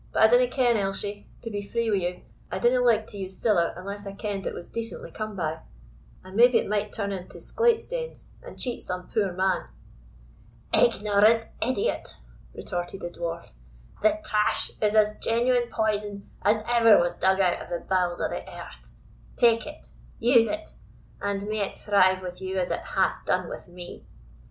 [0.11, 3.37] But I dinna ken, Elshie; to be free wi' you, I dinna like to use
[3.37, 5.59] siller unless I kend it was decently come by;
[6.23, 9.67] and maybe it might turn into sclate stanes, and cheat some poor man."
[10.73, 12.15] "Ignorant idiot!"
[12.55, 13.51] retorted the Dwarf;
[14.01, 18.31] "the trash is as genuine poison as ever was dug out of the bowels of
[18.31, 18.83] the earth.
[19.35, 20.73] Take it use it,
[21.21, 24.07] and may it thrive with you as it hath done with me!"